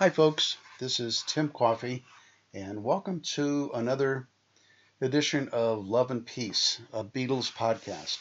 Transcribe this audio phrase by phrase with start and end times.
[0.00, 0.56] Hi, folks.
[0.78, 2.04] This is Tim Coffey,
[2.54, 4.28] and welcome to another
[5.00, 8.18] edition of Love and Peace, a Beatles podcast.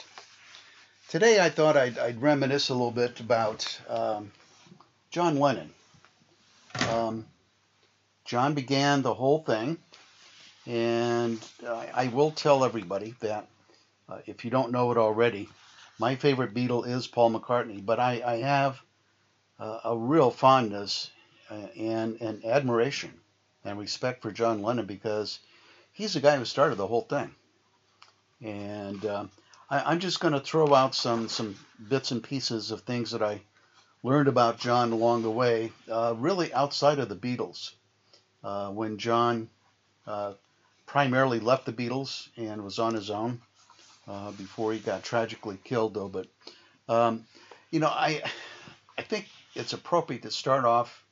[1.08, 4.32] Today, I thought I'd, I'd reminisce a little bit about um,
[5.12, 5.72] John Lennon.
[6.90, 7.28] Um,
[8.26, 9.78] John began the whole thing,
[10.66, 13.48] and I, I will tell everybody that
[14.10, 15.48] uh, if you don't know it already,
[16.00, 18.82] my favorite Beatle is Paul McCartney, but I, I have
[19.60, 21.12] uh, a real fondness
[21.50, 23.14] and, and admiration
[23.64, 25.40] and respect for John Lennon because
[25.94, 27.34] he's the guy who started the whole thing.
[28.42, 29.26] And uh,
[29.70, 31.56] I, am just going to throw out some, some
[31.90, 33.42] bits and pieces of things that I
[34.04, 37.72] learned about John along the way, uh, really outside of the Beatles.
[38.44, 39.50] Uh, when John
[40.06, 40.34] uh,
[40.86, 43.42] primarily left the Beatles and was on his own
[44.08, 46.08] uh, before he got tragically killed, though.
[46.08, 46.28] But
[46.88, 47.26] um,
[47.72, 48.22] you know, I
[48.98, 51.04] I think it's appropriate to start off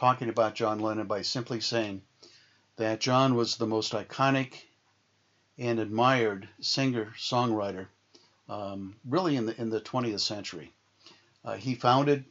[0.00, 2.00] talking about John Lennon by simply saying
[2.76, 4.54] that John was the most iconic
[5.58, 7.86] and admired singer songwriter,
[8.48, 10.72] um, really in the in the 20th century.
[11.44, 12.24] Uh, he founded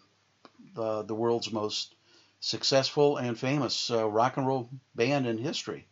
[0.73, 1.93] the, the world's most
[2.39, 5.85] successful and famous uh, rock and roll band in history.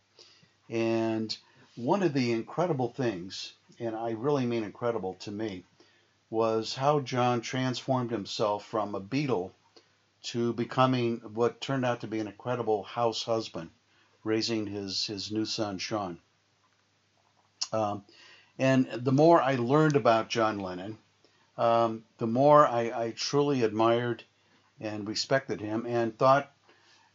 [0.68, 1.36] And
[1.76, 5.62] one of the incredible things, and I really mean incredible to me,
[6.28, 9.52] was how John transformed himself from a Beatle
[10.22, 13.70] to becoming what turned out to be an incredible house husband,
[14.24, 16.18] raising his, his new son, Sean.
[17.72, 18.04] Um,
[18.58, 20.98] and the more I learned about John Lennon,
[21.56, 24.24] um, the more I, I, truly admired
[24.80, 26.52] and respected him and thought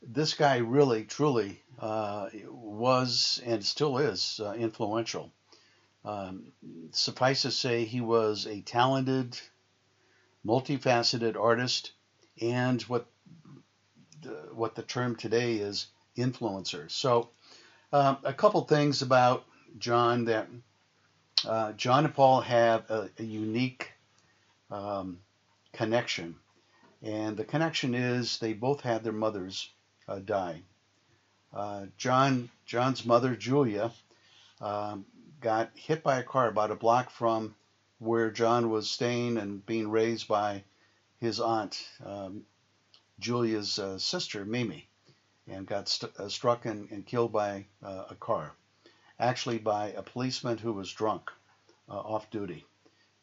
[0.02, 5.32] this guy really, truly uh, was and still is uh, influential.
[6.06, 6.52] Um,
[6.92, 9.40] suffice to say, he was a talented,
[10.46, 11.94] multifaceted artist
[12.42, 13.06] and what
[14.22, 16.90] the, what the term today is influencer.
[16.92, 17.30] So,
[17.92, 19.46] um, a couple things about
[19.78, 20.48] John that
[21.48, 23.92] uh, John and Paul have a, a unique
[24.72, 25.20] um,
[25.74, 26.36] connection,
[27.02, 29.70] and the connection is they both had their mothers
[30.08, 30.62] uh, die.
[31.54, 33.92] Uh, John John's mother Julia
[34.60, 35.06] um,
[35.40, 37.54] got hit by a car about a block from
[38.00, 40.64] where John was staying and being raised by
[41.24, 42.44] his aunt, um,
[43.18, 44.90] Julia's uh, sister, Mimi,
[45.48, 48.52] and got st- uh, struck and, and, killed by uh, a car.
[49.20, 51.32] Actually, by a policeman who was drunk
[51.90, 52.66] uh, off duty,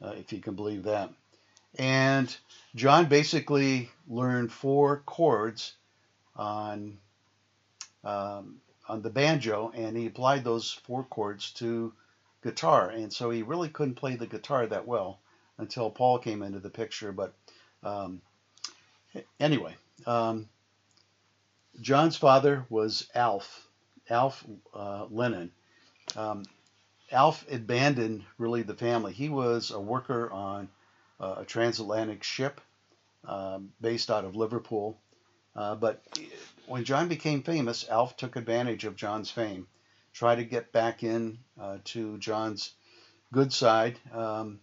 [0.02, 1.10] uh, if you can believe that.
[1.78, 2.34] And
[2.74, 5.74] John basically learned four chords
[6.34, 6.98] on
[8.02, 11.92] um, on the banjo, and he applied those four chords to
[12.42, 12.88] guitar.
[12.88, 15.20] And so he really couldn't play the guitar that well
[15.58, 17.12] until Paul came into the picture.
[17.12, 17.34] But
[17.82, 18.20] um,
[19.38, 19.74] anyway,
[20.06, 20.48] um,
[21.80, 23.68] John's father was Alf,
[24.08, 25.52] Alf uh, Lennon.
[26.16, 26.44] Um,
[27.12, 29.12] Alf abandoned really the family.
[29.12, 30.68] He was a worker on
[31.18, 32.60] uh, a transatlantic ship
[33.24, 34.98] um, based out of Liverpool.
[35.56, 36.02] Uh, but
[36.66, 39.66] when John became famous, Alf took advantage of John's fame,
[40.12, 42.72] tried to get back in uh, to John's
[43.32, 44.60] good side um,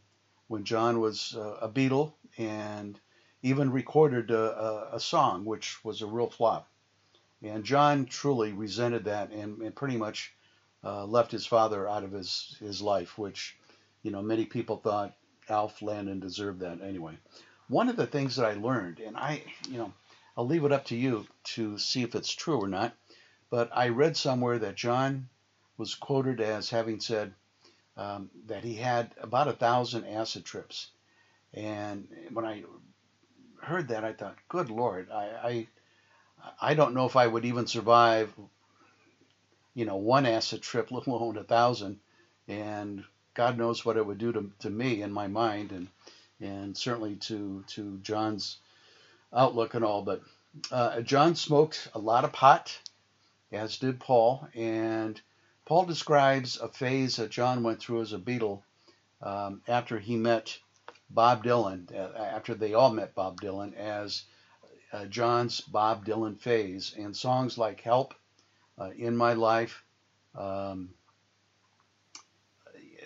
[0.47, 2.99] when John was uh, a Beatle and
[3.47, 6.67] even recorded a, a, a, song, which was a real flop.
[7.43, 10.33] And John truly resented that and, and pretty much
[10.83, 13.57] uh, left his father out of his, his life, which,
[14.03, 15.15] you know, many people thought
[15.49, 17.17] Alf Lennon deserved that anyway.
[17.67, 19.93] One of the things that I learned, and I, you know,
[20.35, 21.25] I'll leave it up to you
[21.55, 22.95] to see if it's true or not,
[23.49, 25.29] but I read somewhere that John
[25.77, 27.33] was quoted as having said
[27.95, 30.87] um, that he had about a thousand acid trips.
[31.53, 32.63] And when I
[33.67, 35.67] heard that, I thought, good Lord, I, I,
[36.61, 38.33] I don't know if I would even survive,
[39.75, 41.99] you know, one acid trip, let alone a thousand.
[42.47, 45.87] And God knows what it would do to, to me in my mind and,
[46.39, 48.57] and certainly to, to John's
[49.33, 50.01] outlook and all.
[50.01, 50.21] But
[50.71, 52.79] uh, John smoked a lot of pot,
[53.51, 54.47] as did Paul.
[54.55, 55.19] And
[55.65, 58.61] Paul describes a phase that John went through as a Beatle
[59.21, 60.57] um, after he met
[61.09, 64.23] Bob Dylan, uh, after they all met Bob Dylan, as
[64.93, 66.93] uh, John's Bob Dylan phase.
[66.97, 68.13] And songs like Help,
[68.77, 69.83] uh, In My Life,
[70.35, 70.89] um,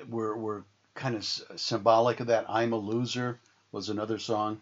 [0.09, 0.65] were, were
[0.95, 2.45] kind of symbolic of that.
[2.49, 3.39] I'm a Loser
[3.71, 4.61] was another song.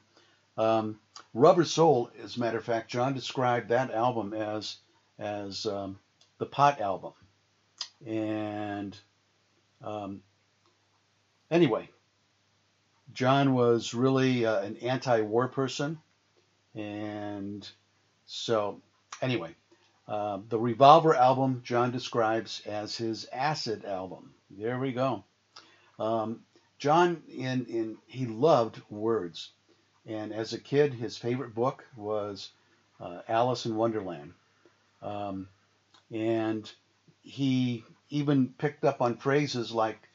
[0.58, 1.00] Um,
[1.34, 4.78] Rubber Soul, as a matter of fact, John described that album as
[5.18, 6.00] as um,
[6.38, 7.14] the pot album.
[8.06, 8.98] And
[9.84, 10.22] um,
[11.52, 11.90] anyway,
[13.14, 16.00] John was really uh, an anti-war person,
[16.76, 17.68] and
[18.26, 18.82] so
[19.22, 19.56] anyway,
[20.08, 24.34] uh, the Revolver album John describes as his acid album.
[24.52, 25.24] There we go.
[26.00, 26.42] Um,
[26.78, 29.52] John, in, in he loved words,
[30.06, 32.52] and as a kid, his favorite book was
[33.00, 34.34] uh, Alice in Wonderland,
[35.02, 35.48] um,
[36.12, 36.72] and
[37.22, 40.09] he even picked up on phrases like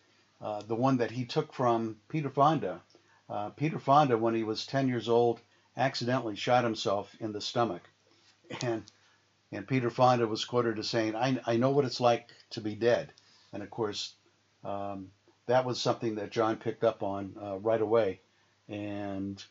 [0.44, 2.82] uh, the one that he took from Peter Fonda.
[3.28, 5.40] Uh, Peter Fonda, when he was 10 years old,
[5.76, 7.82] accidentally shot himself in the stomach,
[8.62, 8.84] and
[9.50, 12.74] and Peter Fonda was quoted as saying, "I, I know what it's like to be
[12.74, 13.12] dead,"
[13.52, 14.14] and of course.
[14.62, 15.10] Um,
[15.46, 18.20] that was something that John picked up on uh, right away
[18.68, 19.42] and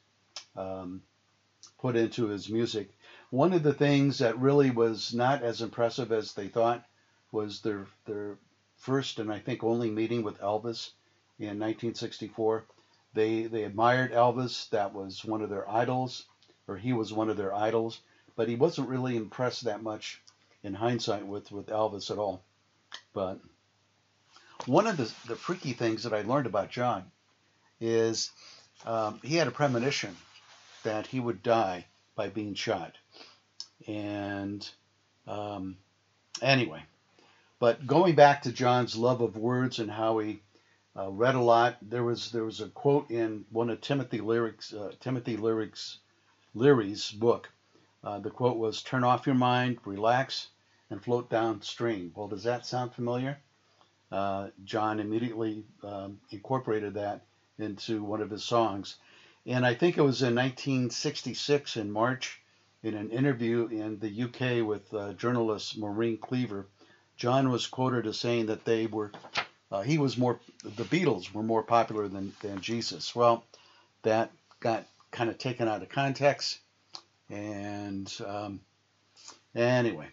[0.56, 1.04] um,
[1.80, 2.89] put into his music.
[3.30, 6.84] One of the things that really was not as impressive as they thought
[7.31, 8.38] was their their
[8.84, 10.92] first and I think only meeting with Elvis
[11.40, 12.66] in 1964.
[13.14, 14.70] They they admired Elvis.
[14.70, 16.26] That was one of their idols,
[16.68, 18.02] or he was one of their idols.
[18.36, 20.22] But he wasn't really impressed that much
[20.64, 22.44] in hindsight with with Elvis at all.
[23.14, 23.40] But
[24.66, 27.10] one of the, the freaky things that I learned about John
[27.80, 28.32] is
[28.86, 30.16] um, he had a premonition
[30.84, 31.86] that he would die
[32.16, 32.96] by being shot.
[33.88, 34.68] And
[35.28, 35.78] um,
[36.42, 36.84] anyway,
[37.63, 40.42] but going back to John's love of words and how he
[40.98, 44.74] uh, read a lot, there was there was a quote in one of Timothy Leary's
[44.74, 46.00] uh, Timothy Leary's
[46.54, 47.50] Leary's book.
[48.04, 50.50] Uh, the quote was, "Turn off your mind, relax,
[50.89, 53.38] and float downstream." Well, does that sound familiar?
[54.12, 57.21] uh, John immediately um, incorporated that
[57.60, 58.98] into one of his songs.
[59.45, 62.42] And I think it was in 1966 in March,
[62.83, 66.68] in an interview in the UK with uh, journalist Maureen Cleaver,
[67.18, 69.12] John was quoted as saying that they were,
[69.71, 73.15] uh, he was more, the Beatles were more popular than, than Jesus.
[73.15, 73.45] Well,
[74.01, 76.60] that got kind of taken out of context.
[77.30, 78.60] And um,
[79.56, 80.10] anyway,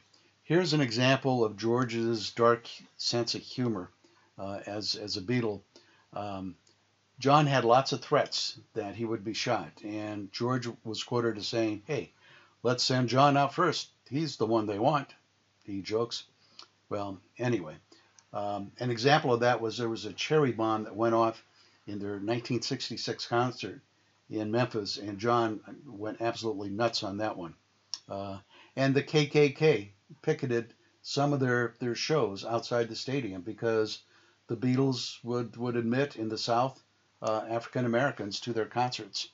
[0.50, 2.66] Here's an example of George's dark
[2.96, 3.88] sense of humor
[4.36, 5.60] uh, as, as a Beatle.
[6.12, 6.56] Um,
[7.20, 11.46] John had lots of threats that he would be shot, and George was quoted as
[11.46, 12.10] saying, Hey,
[12.64, 13.90] let's send John out first.
[14.08, 15.14] He's the one they want.
[15.62, 16.24] He jokes.
[16.90, 17.76] Well, anyway,
[18.32, 21.42] um, an example of that was there was a cherry bomb that went off
[21.86, 23.80] in their 1966 concert
[24.28, 27.54] in Memphis, and John went absolutely nuts on that one.
[28.08, 28.38] Uh,
[28.76, 29.90] and the KKK
[30.22, 34.00] picketed some of their, their shows outside the stadium because
[34.48, 36.82] the Beatles would, would admit in the South
[37.22, 39.28] uh, African Americans to their concerts.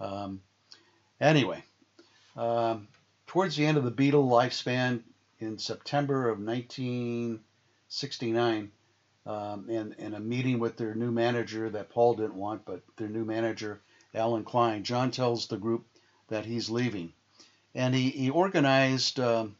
[0.00, 0.40] Um,
[1.20, 1.62] anyway,
[2.36, 2.88] um,
[3.26, 5.02] towards the end of the Beatle lifespan
[5.38, 8.72] in September of 1969,
[9.26, 13.24] um, in, a meeting with their new manager that Paul didn't want, but their new
[13.24, 13.80] manager,
[14.14, 15.86] Allen Klein, John tells the group
[16.28, 17.12] that he's leaving.
[17.74, 19.56] And he, he organized um,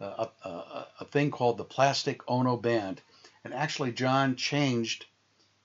[0.00, 3.00] a, a, a thing called the Plastic Ono Band.
[3.44, 5.06] And actually, John changed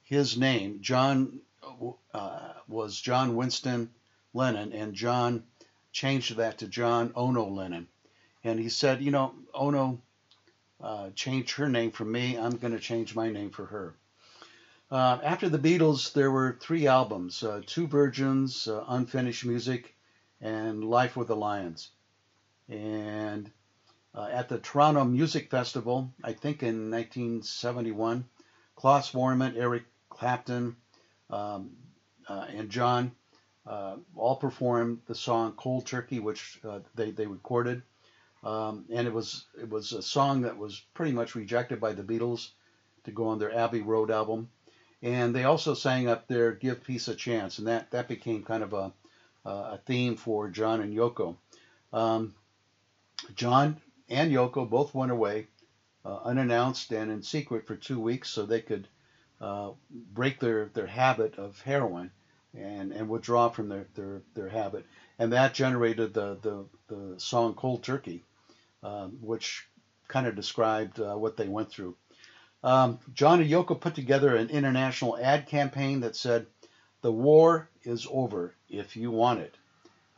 [0.04, 0.80] his name.
[0.82, 1.40] John
[2.14, 3.90] uh, was John Winston
[4.34, 5.44] Lennon, and John
[5.92, 7.88] changed that to John Ono Lennon.
[8.44, 10.02] And he said, you know, Ono
[10.82, 12.38] uh, changed her name for me.
[12.38, 13.94] I'm going to change my name for her.
[14.90, 19.96] Uh, after the Beatles, there were three albums uh, Two Virgins, uh, Unfinished Music,
[20.42, 21.92] and Life with the Lions.
[22.68, 23.50] And
[24.14, 28.26] uh, at the Toronto Music Festival, I think in 1971.
[28.76, 30.76] Klaus Voormann, Eric Clapton,
[31.30, 31.70] um,
[32.28, 33.12] uh, and John
[34.16, 36.60] all performed the song "Cold Turkey," which
[36.96, 37.84] they they recorded,
[38.44, 42.04] um, and it was it was a song that was pretty much rejected by the
[42.04, 42.50] Beatles
[43.04, 44.50] to go on their Abbey Road album,
[45.02, 48.64] and they also sang up there "Give Peace a Chance," and that that became kind
[48.64, 48.92] of a
[49.44, 51.36] a theme for John and Yoko.
[51.94, 52.36] Um,
[53.36, 53.78] John
[54.10, 55.48] and Yoko both went away
[56.06, 58.88] uh, unannounced and in secret for two weeks so they could
[59.40, 59.72] uh,
[60.14, 62.12] break their, their habit of heroin
[62.54, 64.86] and, and withdraw from their, their, their habit.
[65.20, 68.24] And that generated the, the, the song Cold Turkey,
[68.84, 69.68] um, which
[70.08, 71.96] kind of described uh, what they went through.
[72.64, 76.48] Um, John and Yoko put together an international ad campaign that said,
[77.02, 79.56] The war is over if you want it.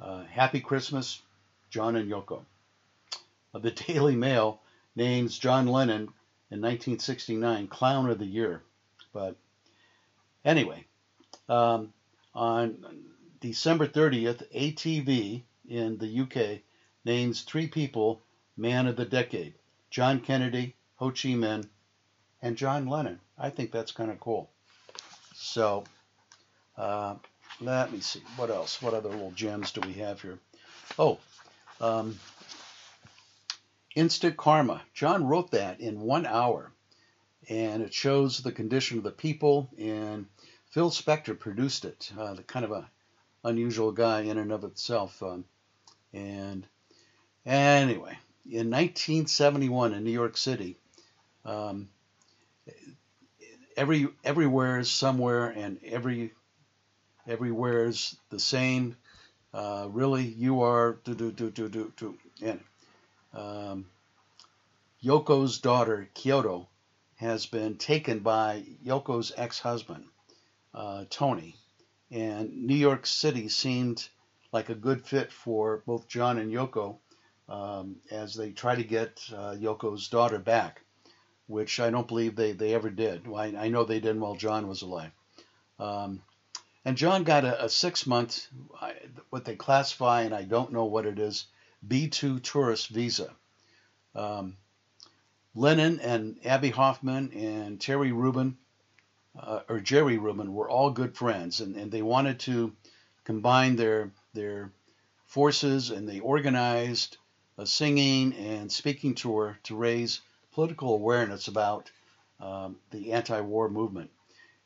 [0.01, 1.21] Uh, happy Christmas,
[1.69, 2.43] John and Yoko
[3.53, 4.59] of the Daily Mail
[4.95, 6.09] names John Lennon
[6.51, 8.61] in 1969 Clown of the Year.
[9.13, 9.35] But
[10.43, 10.85] anyway,
[11.47, 11.93] um,
[12.33, 12.77] on
[13.39, 16.61] December 30th, ATV in the UK
[17.05, 18.21] names three people
[18.55, 19.55] Man of the Decade
[19.89, 21.67] John Kennedy, Ho Chi Minh,
[22.41, 23.19] and John Lennon.
[23.37, 24.49] I think that's kind of cool.
[25.33, 25.83] So,
[26.77, 27.15] uh,
[27.61, 28.21] let me see.
[28.35, 28.81] What else?
[28.81, 30.39] What other little gems do we have here?
[30.97, 31.19] Oh,
[31.79, 32.19] um,
[33.95, 34.81] Instant Karma.
[34.93, 36.71] John wrote that in one hour,
[37.49, 39.69] and it shows the condition of the people.
[39.77, 40.25] And
[40.71, 42.89] Phil Spector produced it, uh, the kind of a
[43.43, 45.21] unusual guy in and of itself.
[45.21, 45.45] Um,
[46.13, 46.65] and
[47.45, 50.77] anyway, in 1971 in New York City,
[51.45, 51.89] um,
[53.77, 56.31] every everywhere is somewhere, and every
[57.27, 58.97] everywhere is the same.
[59.53, 62.17] Uh, really, you are do do do do do do.
[62.41, 62.59] And
[63.33, 63.85] um,
[65.03, 66.67] Yoko's daughter Kyoko
[67.15, 70.05] has been taken by Yoko's ex-husband
[70.73, 71.55] uh, Tony,
[72.11, 74.07] and New York City seemed
[74.51, 76.97] like a good fit for both John and Yoko
[77.53, 80.81] um, as they try to get uh, Yoko's daughter back,
[81.45, 83.27] which I don't believe they, they ever did.
[83.27, 85.11] I, I know they didn't while John was alive.
[85.77, 86.23] Um,
[86.83, 88.47] and John got a, a six month,
[89.29, 91.45] what they classify, and I don't know what it is,
[91.87, 93.31] B2 tourist visa.
[94.15, 94.57] Um,
[95.53, 98.57] Lennon and Abbie Hoffman and Terry Rubin,
[99.39, 102.73] uh, or Jerry Rubin, were all good friends, and, and they wanted to
[103.25, 104.71] combine their their
[105.27, 107.17] forces, and they organized
[107.57, 110.21] a singing and speaking tour to raise
[110.53, 111.91] political awareness about
[112.39, 114.09] um, the anti-war movement.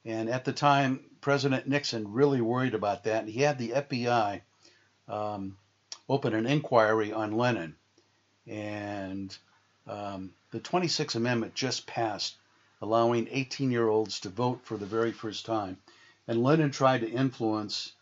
[0.05, 4.41] And at the time, President Nixon really worried about that, he had the FBI
[5.07, 5.57] um,
[6.07, 7.75] open an inquiry on Lennon.
[8.47, 9.37] And
[9.85, 12.37] um, the 26th Amendment just passed,
[12.81, 15.77] allowing 18 year olds to vote for the very first time.
[16.27, 17.93] And Lennon tried to influence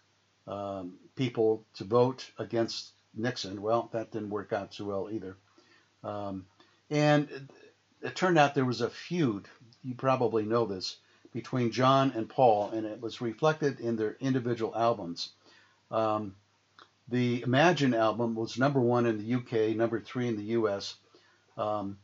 [0.48, 3.62] um, people to vote against Nixon.
[3.62, 5.36] Well, that didn't work out too well either.
[6.04, 6.46] Um,
[6.90, 7.44] and it,
[8.02, 9.48] it turned out there was a feud,
[9.84, 10.98] you probably know this,
[11.34, 15.30] between John and Paul, and it was reflected in their individual albums.
[15.92, 16.36] Um,
[17.10, 20.96] the Imagine album was number one in the UK, number three in the US.
[21.58, 21.98] Um,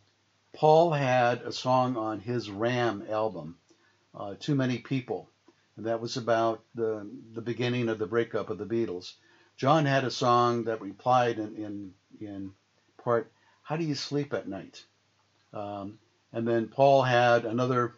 [0.53, 3.57] Paul had a song on his Ram album,
[4.13, 5.29] uh, Too Many People,
[5.77, 9.13] and that was about the, the beginning of the breakup of the Beatles.
[9.61, 12.51] John had a song that replied in, in, in
[12.97, 14.83] part, How Do You Sleep at Night?
[15.53, 15.99] Um,
[16.33, 17.93] and then Paul had another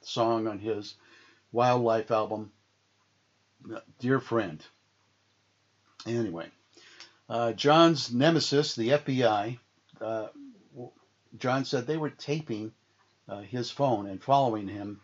[0.00, 0.96] song on his
[1.52, 2.50] Wild Life album,
[4.00, 4.60] Dear Friend.
[6.04, 6.48] Anyway,
[7.28, 9.56] uh, John's nemesis, the FBI,
[10.00, 10.26] uh,
[11.38, 12.72] John said they were taping
[13.28, 15.00] uh, his phone and following him,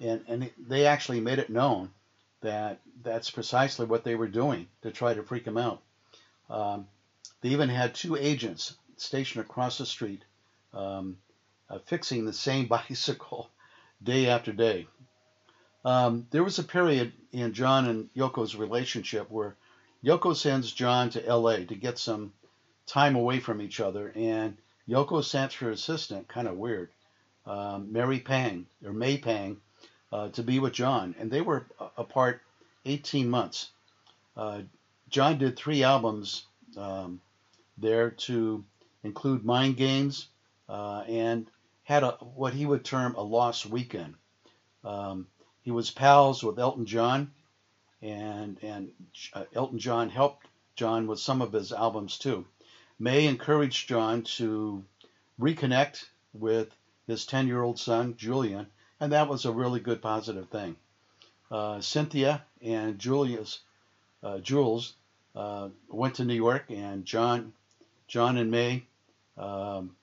[0.00, 1.90] and, and they actually made it known
[2.40, 5.82] that that's precisely what they were doing to try to freak him out.
[6.48, 6.88] Um,
[7.40, 10.24] they even had two agents stationed across the street
[10.74, 11.16] um,
[11.68, 13.50] uh, fixing the same bicycle
[14.02, 14.86] day after day.
[15.84, 19.56] Um, there was a period in John and Yoko's relationship where
[20.04, 22.32] Yoko sends John to LA to get some
[22.86, 24.56] time away from each other, and
[24.88, 26.90] Yoko sent her assistant, kind of weird,
[27.46, 29.60] um, Mary Pang or May Pang,
[30.12, 32.40] uh, to be with John, and they were apart
[32.84, 33.70] 18 months.
[34.36, 34.62] Uh,
[35.08, 36.44] John did three albums
[36.76, 37.20] um,
[37.78, 38.64] there to
[39.02, 40.28] include Mind Games
[40.68, 41.46] uh, and
[41.82, 44.14] had a, what he would term a lost weekend.
[44.84, 45.26] Um,
[45.62, 47.32] he was pals with Elton John,
[48.00, 48.90] and and
[49.34, 52.46] uh, Elton John helped John with some of his albums too.
[52.98, 54.84] May encouraged John to
[55.40, 56.68] reconnect with
[57.06, 58.66] his 10-year-old son Julian,
[59.00, 60.76] and that was a really good positive thing.
[61.50, 63.60] Uh, Cynthia and Julius,
[64.22, 64.94] uh, Jules
[65.34, 67.52] uh, went to New York, and John,
[68.06, 68.84] John and May
[69.36, 69.96] um,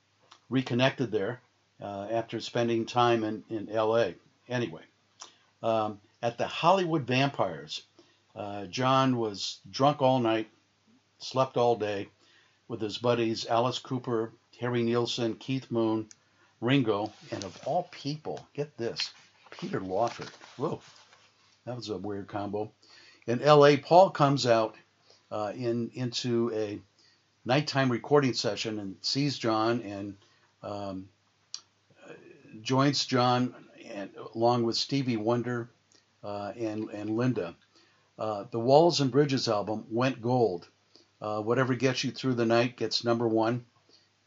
[0.50, 1.40] reconnected there
[1.80, 4.14] uh, after spending time in, in L.A.
[4.48, 4.82] Anyway,
[5.62, 7.82] um, at the Hollywood Vampires.
[8.34, 10.48] Uh, John was drunk all night,
[11.18, 12.08] slept all day
[12.68, 16.08] with his buddies Alice Cooper, Harry Nilsson, Keith Moon,
[16.60, 19.12] Ringo, and of all people, get this,
[19.50, 20.30] Peter Lawford.
[20.56, 20.80] Whoa,
[21.64, 22.72] that was a weird combo.
[23.26, 24.74] In LA, Paul comes out
[25.30, 26.80] uh, in into a
[27.44, 30.16] nighttime recording session and sees John and
[30.62, 31.08] um,
[32.62, 33.54] joins John
[33.92, 35.68] and along with Stevie Wonder
[36.24, 37.54] uh, and and Linda.
[38.18, 40.68] Uh, the Walls and Bridges album went gold.
[41.20, 43.64] Uh, whatever gets you through the night gets number one.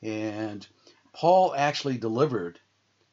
[0.01, 0.65] And
[1.13, 2.59] Paul actually delivered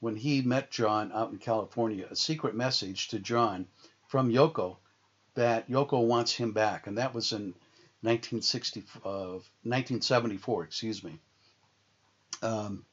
[0.01, 3.67] when he met John out in California a secret message to John
[4.07, 4.77] from Yoko
[5.35, 7.55] that Yoko wants him back, and that was in
[8.03, 10.65] 1960, uh, 1974.
[10.65, 11.19] Excuse me.
[12.43, 12.85] Um,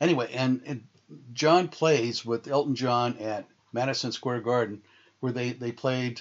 [0.00, 0.84] anyway, and, and
[1.32, 4.82] John plays with Elton John at Madison Square Garden,
[5.20, 6.20] where they, they played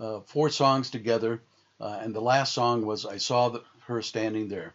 [0.00, 1.42] uh, four songs together,
[1.80, 4.74] uh, and the last song was I Saw the, Her Standing There.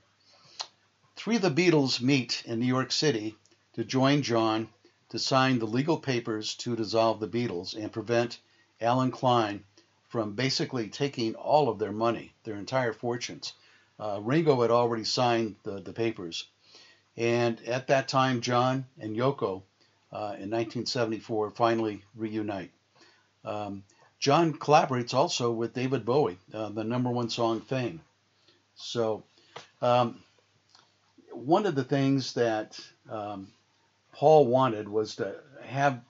[1.15, 3.35] Three of the Beatles meet in New York City
[3.73, 4.69] to join John
[5.09, 8.39] to sign the legal papers to dissolve the Beatles and prevent
[8.79, 9.63] Allen Klein
[10.07, 13.53] from basically taking all of their money, their entire fortunes.
[13.99, 16.47] Uh, Ringo had already signed the, the papers.
[17.17, 19.63] And at that time, John and Yoko
[20.11, 22.71] uh, in 1974 finally reunite.
[23.43, 23.83] Um,
[24.19, 28.01] John collaborates also with David Bowie, uh, the number one song Fame.
[28.75, 29.23] So,
[29.81, 30.23] um,
[31.33, 33.47] one of the things that um,
[34.13, 36.01] Paul wanted was to have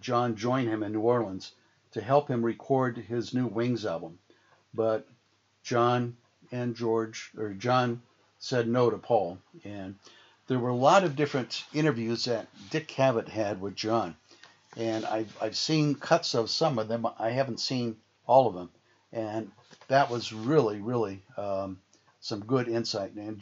[0.00, 1.52] John join him in New Orleans
[1.92, 4.18] to help him record his new Wings album.
[4.74, 5.06] But
[5.62, 6.16] John
[6.50, 8.02] and George, or John
[8.38, 9.38] said no to Paul.
[9.64, 9.96] And
[10.48, 14.16] there were a lot of different interviews that Dick Cavett had with John.
[14.76, 17.06] And I've, I've seen cuts of some of them.
[17.18, 18.70] I haven't seen all of them.
[19.12, 19.50] And
[19.88, 21.78] that was really, really um,
[22.20, 23.12] some good insight.
[23.12, 23.40] And,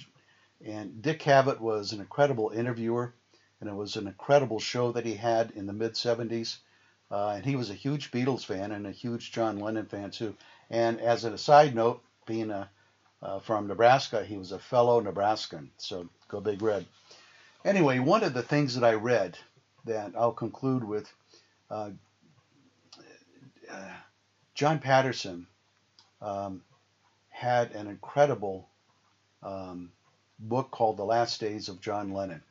[0.65, 3.15] and Dick Cavett was an incredible interviewer.
[3.61, 6.59] And it was an incredible show that he had in the mid 70s.
[7.11, 10.35] Uh, and he was a huge Beatles fan and a huge John Lennon fan too.
[10.71, 12.71] And as a side note, being a,
[13.23, 15.71] uh, from Nebraska, he was a fellow Nebraskan.
[15.77, 16.87] So go Big Red.
[17.65, 19.37] Anyway, one of the things that I read
[19.85, 21.13] that I'll conclude with
[21.71, 21.91] uh,
[23.71, 23.91] uh
[24.55, 25.47] John Patterson
[26.23, 26.63] um,
[27.29, 28.69] had an incredible
[29.43, 29.91] um,
[30.41, 32.43] book called The Last Days of John Lennon.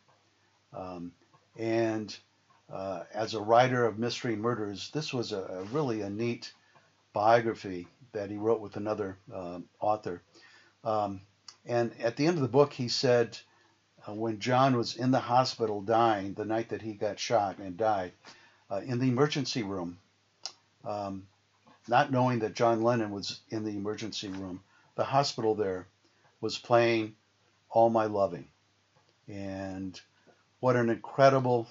[0.74, 1.12] Um,
[1.58, 2.15] and
[2.72, 6.53] uh, as a writer of mystery murders, this was a, a, really a neat
[7.13, 10.22] biography that he wrote with another uh, author.
[10.84, 11.22] Um,
[11.65, 13.38] and at the end of the book, he said,
[14.08, 17.75] uh, when John was in the hospital dying, the night that he got shot and
[17.75, 18.13] died,
[18.72, 19.98] uh, in the emergency room,
[20.86, 21.27] um,
[21.88, 24.62] not knowing that John Lennon was in the emergency room,
[24.96, 25.88] the hospital there
[26.39, 27.15] was playing
[27.70, 28.48] All My Loving.
[29.28, 30.00] And
[30.60, 31.68] what an incredible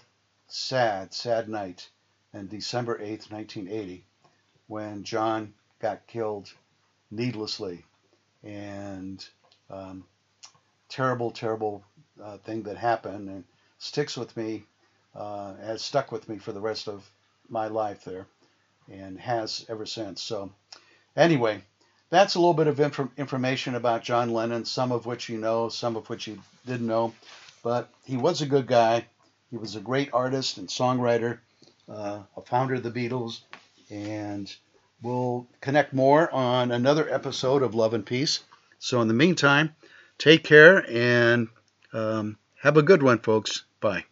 [0.46, 1.88] sad, sad night
[2.32, 4.04] on December 8th, 1980,
[4.66, 6.52] when John got killed
[7.10, 7.84] needlessly.
[8.42, 9.26] And
[9.70, 10.04] um,
[10.88, 11.84] terrible, terrible
[12.22, 13.44] uh, thing that happened and
[13.78, 14.64] sticks with me,
[15.14, 17.08] uh, has stuck with me for the rest of
[17.48, 18.26] my life there
[18.90, 20.22] and has ever since.
[20.22, 20.50] So,
[21.16, 21.62] anyway,
[22.10, 25.68] that's a little bit of inf- information about John Lennon, some of which you know,
[25.68, 27.14] some of which you didn't know.
[27.62, 29.06] But he was a good guy.
[29.50, 31.38] He was a great artist and songwriter,
[31.88, 33.40] uh, a founder of the Beatles,
[33.90, 34.54] and
[35.02, 38.40] we'll connect more on another episode of Love and Peace.
[38.78, 39.74] So, in the meantime,
[40.18, 41.48] take care and
[41.92, 43.64] um, have a good one, folks.
[43.80, 44.04] Bye.